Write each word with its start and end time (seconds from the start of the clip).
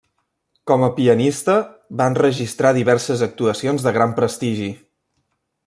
Com 0.69 0.85
a 0.85 0.87
pianista, 0.95 1.57
va 2.01 2.07
enregistrar 2.13 2.71
diverses 2.79 3.23
actuacions 3.29 3.87
de 3.89 3.95
gran 3.99 4.17
prestigi. 4.23 4.73